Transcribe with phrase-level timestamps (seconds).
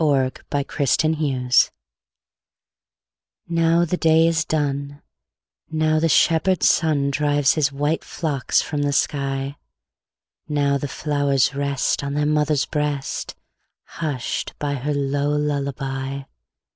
[0.03, 1.49] Louisa May Alcott Lullaby
[3.49, 4.99] NOW the day is done,
[5.69, 9.57] Now the shepherd sun Drives his white flocks from the sky;
[10.49, 13.35] Now the flowers rest On their mother's breast,
[13.83, 16.23] Hushed by her low lullaby.